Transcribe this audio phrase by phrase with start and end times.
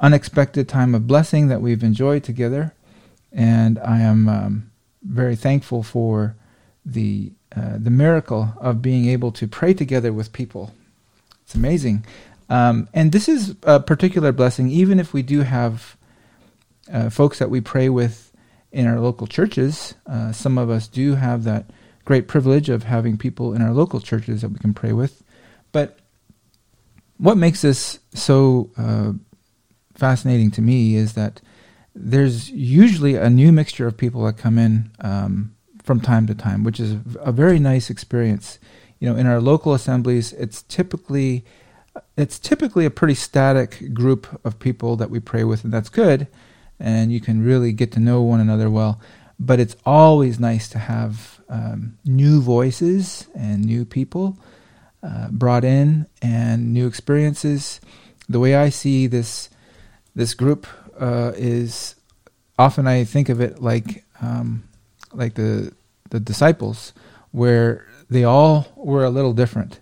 [0.00, 2.74] unexpected time of blessing that we've enjoyed together,
[3.32, 4.70] and I am um,
[5.02, 6.36] very thankful for
[6.84, 10.74] the uh, the miracle of being able to pray together with people.
[11.42, 12.04] It's amazing,
[12.48, 15.96] um, and this is a particular blessing, even if we do have
[16.92, 18.32] uh, folks that we pray with
[18.70, 19.94] in our local churches.
[20.06, 21.66] Uh, some of us do have that
[22.04, 25.22] great privilege of having people in our local churches that we can pray with,
[25.72, 25.98] but
[27.18, 29.12] what makes this so uh,
[29.98, 31.40] fascinating to me is that
[31.94, 36.62] there's usually a new mixture of people that come in um, from time to time,
[36.62, 38.58] which is a very nice experience.
[39.00, 41.44] You know, in our local assemblies, it's typically
[42.16, 46.28] it's typically a pretty static group of people that we pray with, and that's good.
[46.78, 49.00] And you can really get to know one another well.
[49.40, 54.38] But it's always nice to have um, new voices and new people
[55.02, 57.80] uh, brought in and new experiences.
[58.28, 59.48] The way I see this
[60.18, 60.66] this group
[60.98, 61.94] uh, is
[62.58, 64.68] often I think of it like um,
[65.12, 65.72] like the
[66.10, 66.92] the disciples,
[67.30, 69.78] where they all were a little different.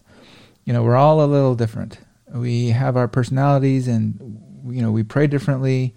[0.66, 2.00] You know, we're all a little different.
[2.30, 5.94] We have our personalities, and you know, we pray differently,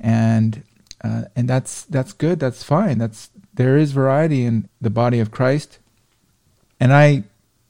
[0.00, 0.64] and
[1.04, 2.40] uh, and that's that's good.
[2.40, 2.98] That's fine.
[2.98, 5.78] That's there is variety in the body of Christ,
[6.80, 7.22] and I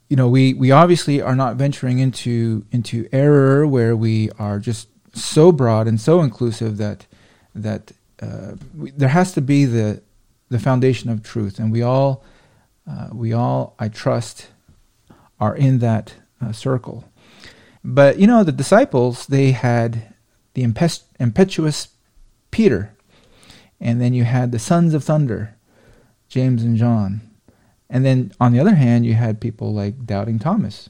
[0.09, 4.89] you know, we, we obviously are not venturing into into error where we are just
[5.17, 7.07] so broad and so inclusive that
[7.55, 10.03] that uh, we, there has to be the
[10.49, 12.25] the foundation of truth, and we all
[12.89, 14.49] uh, we all I trust
[15.41, 17.05] are in that uh, circle.
[17.85, 20.15] But you know, the disciples they had
[20.55, 21.89] the impetuous
[22.51, 22.95] Peter,
[23.81, 25.57] and then you had the sons of thunder,
[26.29, 27.21] James and John,
[27.91, 30.89] and then on the other hand, you had people like doubting Thomas.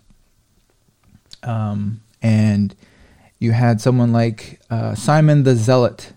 [1.43, 2.75] Um, and
[3.39, 6.13] you had someone like uh, Simon the Zealot,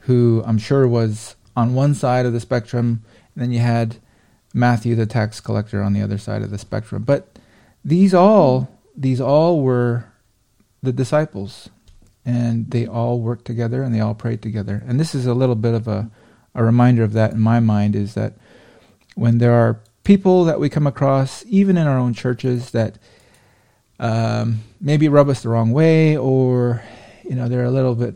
[0.00, 3.02] who I'm sure was on one side of the spectrum,
[3.34, 3.96] and then you had
[4.54, 7.02] Matthew the tax collector on the other side of the spectrum.
[7.02, 7.38] But
[7.84, 10.06] these all these all were
[10.82, 11.68] the disciples,
[12.24, 14.82] and they all worked together and they all prayed together.
[14.86, 16.10] And this is a little bit of a
[16.54, 18.32] a reminder of that in my mind is that
[19.14, 22.98] when there are people that we come across, even in our own churches, that
[23.98, 26.82] um, maybe rub us the wrong way, or
[27.24, 28.14] you know they're a little bit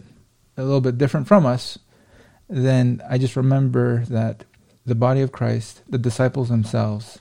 [0.57, 1.79] a little bit different from us,
[2.49, 4.45] then I just remember that
[4.85, 7.19] the body of Christ, the disciples themselves,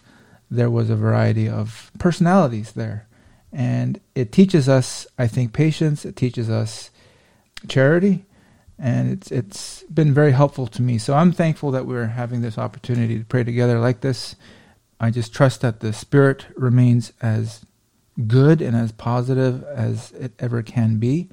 [0.49, 3.07] there was a variety of personalities there,
[3.51, 6.05] and it teaches us, I think, patience.
[6.05, 6.89] It teaches us
[7.67, 8.25] charity,
[8.77, 10.97] and it's it's been very helpful to me.
[10.97, 14.35] So I'm thankful that we're having this opportunity to pray together like this.
[14.99, 17.65] I just trust that the spirit remains as
[18.27, 21.29] good and as positive as it ever can be.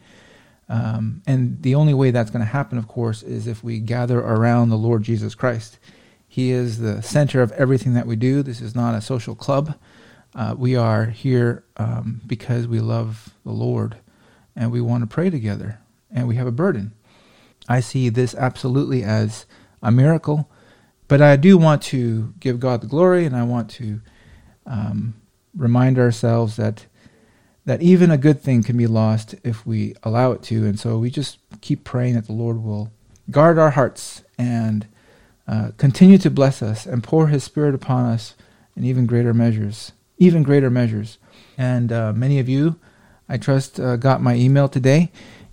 [0.69, 4.19] Um, and the only way that's going to happen, of course, is if we gather
[4.19, 5.79] around the Lord Jesus Christ.
[6.27, 8.43] He is the center of everything that we do.
[8.43, 9.79] This is not a social club.
[10.35, 13.97] Uh, we are here um, because we love the Lord
[14.55, 15.79] and we want to pray together
[16.11, 16.93] and we have a burden.
[17.69, 19.47] I see this absolutely as
[19.83, 20.51] a miracle
[21.09, 24.01] but I do want to give God the glory, and I want to
[24.67, 25.15] um,
[25.57, 26.87] remind ourselves that
[27.65, 30.65] that even a good thing can be lost if we allow it to.
[30.65, 32.93] And so we just keep praying that the Lord will
[33.29, 34.87] guard our hearts and
[35.49, 38.37] uh, continue to bless us and pour His Spirit upon us
[38.77, 41.19] in even greater measures, even greater measures.
[41.59, 42.77] And uh, many of you,
[43.29, 45.11] I trust, uh, got my email today.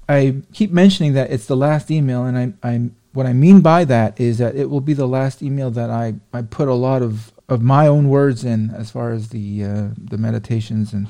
[0.08, 3.86] I keep mentioning that it's the last email, and I, I what I mean by
[3.86, 7.02] that is that it will be the last email that I, I put a lot
[7.02, 11.08] of, of my own words in as far as the uh, the meditations and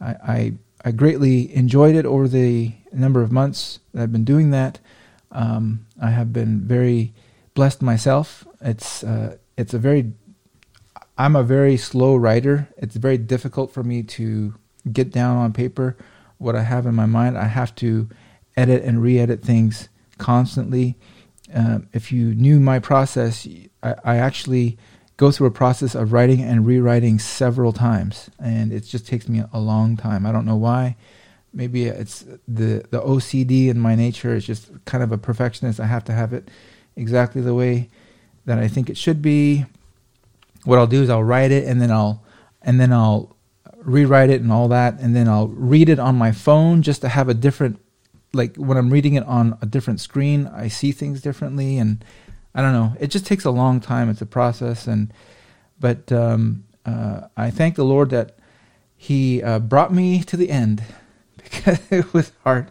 [0.00, 0.52] I, I,
[0.84, 4.80] I greatly enjoyed it over the number of months that I've been doing that.
[5.30, 7.14] Um, I have been very
[7.54, 8.46] blessed myself.
[8.60, 10.12] It's uh, it's a very
[11.16, 12.68] I'm a very slow writer.
[12.76, 14.54] It's very difficult for me to
[14.90, 15.96] get down on paper
[16.38, 17.38] what I have in my mind.
[17.38, 18.08] I have to
[18.56, 20.98] edit and re-edit things constantly
[21.54, 23.46] uh, if you knew my process,
[23.82, 24.78] I, I, actually
[25.22, 29.40] go through a process of writing and rewriting several times, and it just takes me
[29.52, 30.26] a long time.
[30.26, 30.96] I don't know why.
[31.54, 35.78] Maybe it's the the OCD in my nature is just kind of a perfectionist.
[35.78, 36.50] I have to have it
[36.96, 37.88] exactly the way
[38.46, 39.64] that I think it should be.
[40.64, 42.24] What I'll do is I'll write it, and then I'll
[42.60, 43.36] and then I'll
[43.76, 47.08] rewrite it and all that, and then I'll read it on my phone just to
[47.08, 47.78] have a different
[48.32, 52.04] like when I'm reading it on a different screen, I see things differently, and
[52.54, 52.94] I don't know.
[53.00, 54.10] It just takes a long time.
[54.10, 55.12] It's a process, and
[55.80, 58.36] but um, uh, I thank the Lord that
[58.96, 60.82] He uh, brought me to the end
[61.42, 62.68] because it was hard.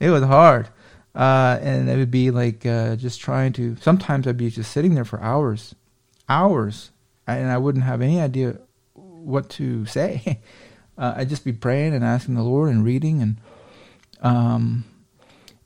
[0.00, 0.68] It was hard.
[1.14, 3.76] Uh, and it would be like uh, just trying to.
[3.76, 5.74] Sometimes I'd be just sitting there for hours,
[6.28, 6.90] hours,
[7.26, 8.58] and I wouldn't have any idea
[8.94, 10.40] what to say.
[10.96, 13.20] Uh, I'd just be praying and asking the Lord and reading.
[13.20, 13.36] And
[14.20, 14.84] um,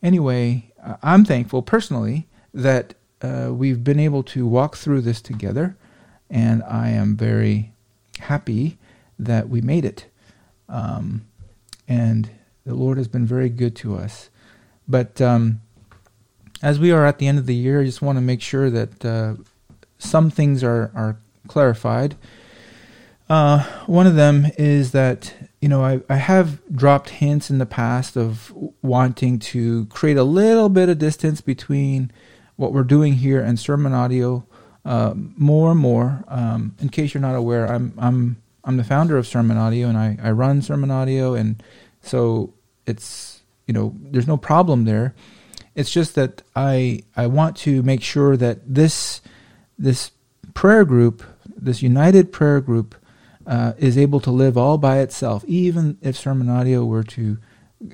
[0.02, 0.72] anyway,
[1.02, 5.76] I'm thankful personally that uh, we've been able to walk through this together,
[6.30, 7.72] and I am very
[8.20, 8.78] happy
[9.18, 10.06] that we made it.
[10.68, 11.26] Um,
[11.86, 12.30] and
[12.64, 14.30] the Lord has been very good to us.
[14.86, 15.60] But um,
[16.62, 18.70] as we are at the end of the year, I just want to make sure
[18.70, 19.34] that uh,
[19.98, 22.16] some things are, are clarified.
[23.28, 27.66] Uh, one of them is that you know I, I have dropped hints in the
[27.66, 32.10] past of wanting to create a little bit of distance between
[32.58, 34.44] what we're doing here and sermon audio
[34.84, 36.24] uh, more and more.
[36.26, 39.96] Um, in case you're not aware, I'm I'm I'm the founder of Sermon Audio and
[39.96, 41.62] I, I run Sermon Audio and
[42.02, 42.52] so
[42.84, 45.14] it's you know there's no problem there.
[45.74, 49.22] It's just that I I want to make sure that this
[49.78, 50.10] this
[50.52, 52.96] prayer group, this united prayer group
[53.46, 57.38] uh, is able to live all by itself, even if sermon audio were to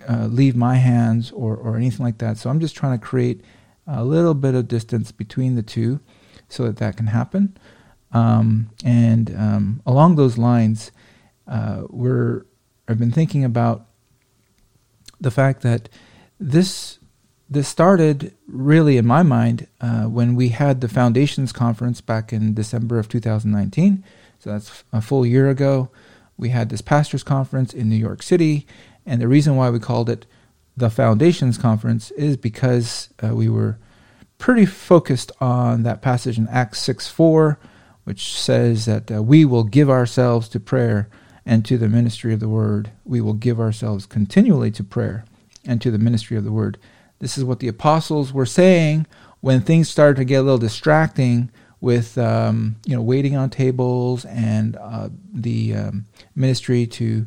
[0.08, 2.38] uh, leave my hands or, or anything like that.
[2.38, 3.42] So I'm just trying to create
[3.86, 6.00] a little bit of distance between the two
[6.48, 7.56] so that that can happen.
[8.12, 10.92] Um, and um, along those lines,
[11.48, 12.46] uh, we're
[12.86, 13.86] I've been thinking about
[15.20, 15.88] the fact that
[16.38, 16.98] this
[17.48, 22.54] this started really in my mind uh, when we had the foundations conference back in
[22.54, 24.02] December of 2019
[24.44, 25.88] so that's a full year ago.
[26.36, 28.66] We had this pastors conference in New York City,
[29.06, 30.26] and the reason why we called it
[30.76, 33.78] the Foundations Conference is because uh, we were
[34.38, 37.58] pretty focused on that passage in Acts 6 4,
[38.04, 41.08] which says that uh, we will give ourselves to prayer
[41.46, 42.90] and to the ministry of the word.
[43.04, 45.24] We will give ourselves continually to prayer
[45.64, 46.78] and to the ministry of the word.
[47.20, 49.06] This is what the apostles were saying
[49.40, 51.50] when things started to get a little distracting
[51.80, 57.26] with um, you know waiting on tables and uh, the um, ministry to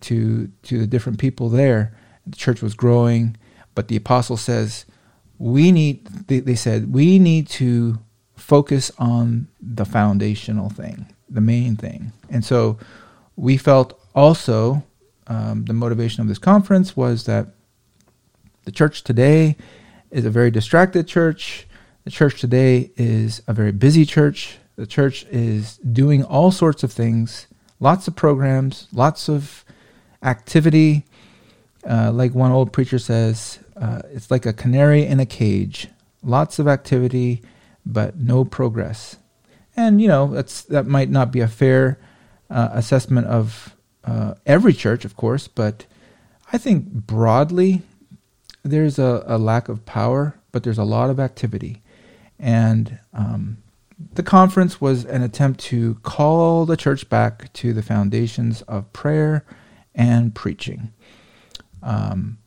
[0.00, 1.92] to to the different people there.
[2.26, 3.36] The church was growing,
[3.74, 4.84] but the apostle says
[5.38, 6.06] we need.
[6.28, 7.98] They, said we need to
[8.36, 12.78] focus on the foundational thing, the main thing, and so
[13.36, 14.84] we felt also
[15.26, 17.48] um, the motivation of this conference was that
[18.64, 19.56] the church today
[20.10, 21.66] is a very distracted church.
[22.04, 24.58] The church today is a very busy church.
[24.76, 27.46] The church is doing all sorts of things,
[27.80, 29.64] lots of programs, lots of
[30.22, 31.04] activity.
[31.88, 35.88] Uh, like one old preacher says, uh, it's like a canary in a cage.
[36.22, 37.42] Lots of activity,
[37.84, 39.16] but no progress.
[39.76, 41.98] And you know that's that might not be a fair
[42.50, 43.74] uh, assessment of
[44.04, 45.86] uh, every church, of course, but
[46.52, 47.82] I think broadly
[48.62, 51.82] there's a, a lack of power, but there's a lot of activity.
[52.38, 53.58] And um,
[54.14, 59.44] the conference was an attempt to call the church back to the foundations of prayer
[59.94, 60.92] and preaching.
[61.82, 62.38] Um,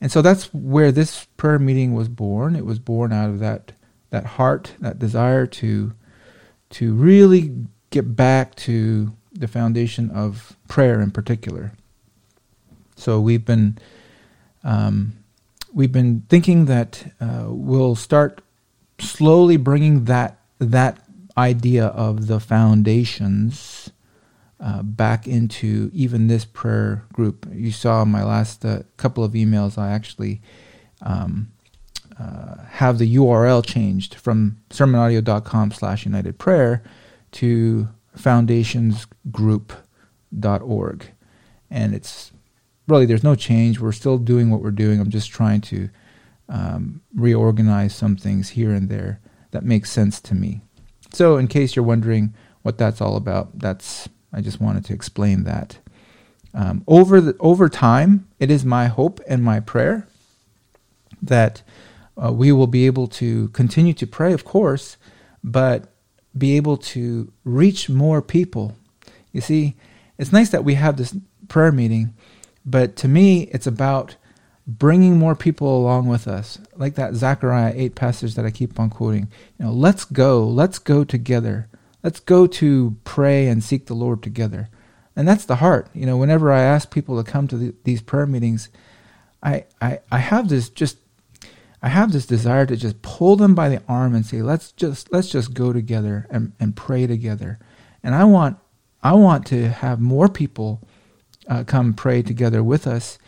[0.00, 2.56] and so that's where this prayer meeting was born.
[2.56, 3.72] It was born out of that
[4.10, 5.92] that heart, that desire to
[6.70, 7.52] to really
[7.90, 11.72] get back to the foundation of prayer in particular.
[12.96, 13.78] So we've been
[14.62, 15.14] um,
[15.72, 18.40] we've been thinking that uh, we'll start
[18.98, 20.98] slowly bringing that that
[21.36, 23.90] idea of the foundations
[24.64, 27.46] uh, back into even this prayer group.
[27.52, 30.40] You saw my last uh, couple of emails, I actually
[31.02, 31.52] um,
[32.18, 36.82] uh, have the URL changed from sermonaudio.com slash united prayer
[37.32, 41.06] to foundationsgroup.org.
[41.70, 42.32] And it's
[42.88, 43.80] really, there's no change.
[43.80, 44.98] We're still doing what we're doing.
[44.98, 45.90] I'm just trying to
[46.48, 50.62] um, reorganize some things here and there that makes sense to me.
[51.12, 55.44] So, in case you're wondering what that's all about, that's I just wanted to explain
[55.44, 55.78] that.
[56.52, 60.06] Um, over the over time, it is my hope and my prayer
[61.22, 61.62] that
[62.22, 64.96] uh, we will be able to continue to pray, of course,
[65.42, 65.88] but
[66.36, 68.76] be able to reach more people.
[69.32, 69.74] You see,
[70.18, 71.16] it's nice that we have this
[71.48, 72.14] prayer meeting,
[72.64, 74.16] but to me, it's about
[74.66, 78.90] bringing more people along with us, like that Zechariah 8 passage that I keep on
[78.90, 79.28] quoting.
[79.58, 81.68] You know, let's go, let's go together.
[82.04, 84.68] Let's go to pray and seek the Lord together.
[85.16, 85.88] And that's the heart.
[85.94, 88.68] You know, whenever I ask people to come to the, these prayer meetings,
[89.42, 90.98] I, I, I have this just
[91.82, 95.12] I have this desire to just pull them by the arm and say, let's just
[95.12, 97.58] let's just go together and, and pray together.
[98.02, 98.58] And I want
[99.02, 100.80] I want to have more people
[101.48, 103.18] uh, come pray together with us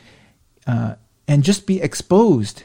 [0.66, 0.97] uh,
[1.28, 2.64] and just be exposed.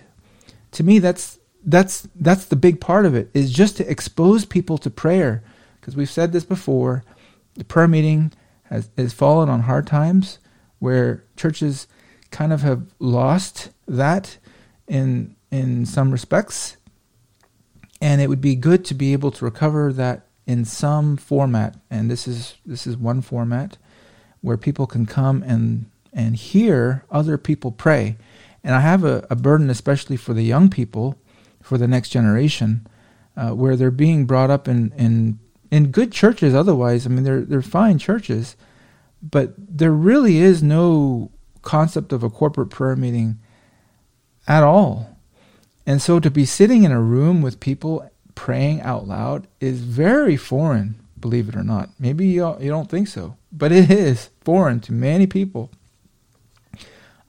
[0.71, 4.77] To me, that's that's that's the big part of it is just to expose people
[4.79, 5.43] to prayer
[5.81, 7.03] because we've said this before.
[7.55, 8.31] The prayer meeting
[8.65, 10.39] has has fallen on hard times
[10.79, 11.87] where churches
[12.29, 14.37] kind of have lost that
[14.87, 16.77] in in some respects
[18.01, 22.09] and it would be good to be able to recover that in some format and
[22.09, 23.77] this is this is one format
[24.39, 28.17] where people can come and and hear other people pray
[28.63, 31.17] and i have a, a burden especially for the young people
[31.61, 32.87] for the next generation
[33.37, 35.39] uh, where they're being brought up in, in
[35.71, 38.55] in good churches otherwise i mean they're they're fine churches
[39.21, 43.39] but there really is no concept of a corporate prayer meeting
[44.47, 45.17] at all
[45.85, 50.35] and so to be sitting in a room with people praying out loud is very
[50.35, 51.89] foreign, believe it or not.
[51.99, 55.71] Maybe you, you don't think so, but it is foreign to many people.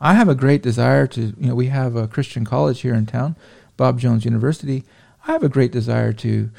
[0.00, 3.06] I have a great desire to, you know, we have a Christian college here in
[3.06, 3.36] town,
[3.76, 4.84] Bob Jones University.
[5.26, 6.50] I have a great desire to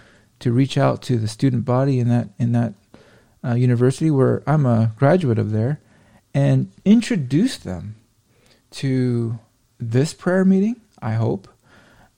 [0.44, 2.74] to reach out to the student body in that in that
[3.46, 5.80] uh, university where I'm a graduate of there
[6.34, 7.96] and introduce them
[8.72, 9.40] to
[9.80, 11.48] this prayer meeting, I hope,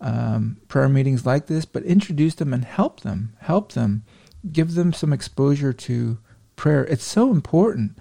[0.01, 4.03] um, prayer meetings like this, but introduce them and help them, help them,
[4.51, 6.17] give them some exposure to
[6.55, 6.83] prayer.
[6.85, 7.95] It's so important.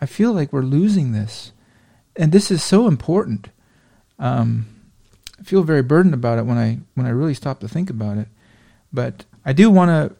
[0.00, 1.52] I feel like we're losing this,
[2.16, 3.50] and this is so important.
[4.18, 4.66] Um,
[5.38, 8.16] I feel very burdened about it when I when I really stop to think about
[8.16, 8.28] it.
[8.90, 10.14] But I do want to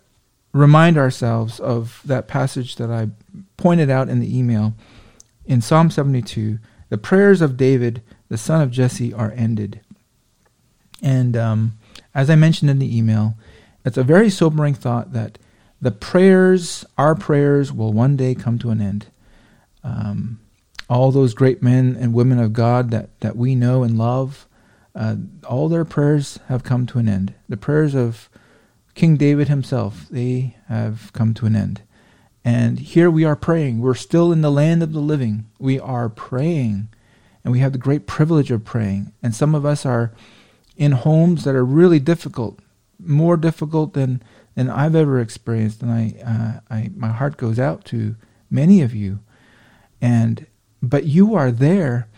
[0.54, 3.08] remind ourselves of that passage that I
[3.58, 4.73] pointed out in the email
[5.44, 6.58] in Psalm 72.
[6.88, 9.80] The prayers of David, the son of Jesse, are ended.
[11.02, 11.78] And um,
[12.14, 13.35] as I mentioned in the email,
[13.85, 15.37] it's a very sobering thought that
[15.78, 19.08] the prayers, our prayers, will one day come to an end.
[19.85, 20.40] Um,
[20.88, 24.49] all those great men and women of God that, that we know and love,
[24.94, 25.16] uh,
[25.47, 27.35] all their prayers have come to an end.
[27.47, 28.30] The prayers of
[28.99, 31.83] King David himself, they have come to an end.
[32.45, 33.78] And here we are praying.
[33.78, 35.47] We're still in the land of the living.
[35.61, 36.88] We are praying,
[37.45, 39.12] and we have the great privilege of praying.
[39.23, 40.12] And some of us are
[40.76, 42.59] in homes that are really difficult,
[42.99, 44.21] more difficult than
[44.57, 45.81] than I've ever experienced.
[45.81, 48.17] And I, uh, I, my heart goes out to
[48.50, 49.21] many of you.
[50.00, 50.45] And
[50.83, 52.09] but you are there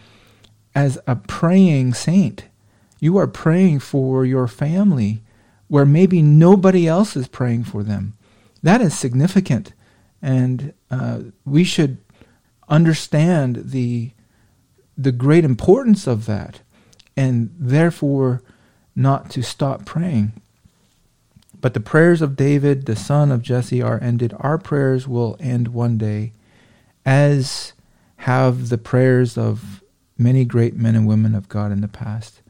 [0.74, 2.46] as a praying saint.
[3.00, 5.20] You are praying for your family
[5.70, 8.12] where maybe nobody else is praying for them.
[8.60, 9.72] That is significant,
[10.20, 11.98] and uh, we should
[12.68, 14.10] understand the
[14.98, 16.60] the great importance of that,
[17.16, 18.42] and therefore
[18.96, 20.32] not to stop praying.
[21.60, 24.34] But the prayers of David, the son of Jesse, are ended.
[24.40, 26.32] Our prayers will end one day,
[27.06, 27.74] as
[28.16, 29.84] have the prayers of
[30.18, 32.42] many great men and women of God in the past.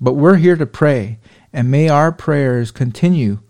[0.00, 1.18] But we're here to pray,
[1.52, 3.40] and may our prayers continue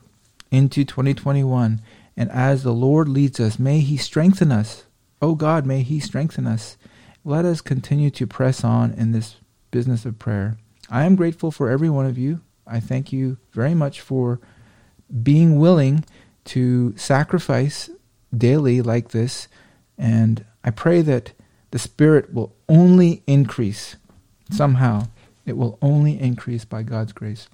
[0.51, 1.81] into 2021.
[2.17, 4.85] And as the Lord leads us, may He strengthen us.
[5.23, 6.77] Oh God, may He strengthen us.
[7.25, 9.37] Let us continue to press on in this
[9.71, 10.57] business of prayer.
[10.91, 12.41] I am grateful for every one of you.
[12.67, 14.41] I thank you very much for
[15.23, 16.05] being willing
[16.47, 17.91] to sacrifice
[18.37, 19.47] daily like this.
[19.97, 21.33] And I pray that
[21.71, 23.97] the Spirit will only increase
[24.51, 25.07] somehow.
[25.51, 27.49] It will only increase by God's grace.